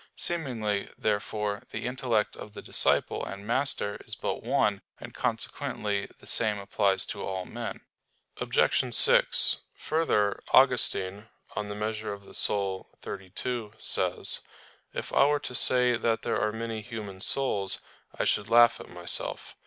Seemingly, 0.15 0.89
therefore, 0.97 1.61
the 1.69 1.85
intellect 1.85 2.35
of 2.35 2.53
the 2.53 2.61
disciple 2.63 3.23
and 3.23 3.45
master 3.45 4.01
is 4.03 4.15
but 4.15 4.41
one; 4.41 4.81
and, 4.99 5.13
consequently, 5.13 6.09
the 6.19 6.25
same 6.25 6.57
applies 6.57 7.05
to 7.05 7.21
all 7.21 7.45
men. 7.45 7.81
Obj. 8.37 8.95
6: 8.95 9.57
Further, 9.75 10.41
Augustine 10.55 11.01
(De 11.03 11.27
Quant. 11.53 11.71
Animae 11.71 11.91
xxxii) 13.29 13.71
says: 13.77 14.39
"If 14.91 15.13
I 15.13 15.27
were 15.27 15.39
to 15.41 15.53
say 15.53 15.95
that 15.95 16.23
there 16.23 16.41
are 16.41 16.51
many 16.51 16.81
human 16.81 17.21
souls, 17.21 17.79
I 18.17 18.23
should 18.23 18.49
laugh 18.49 18.79
at 18.79 18.89
myself." 18.89 19.55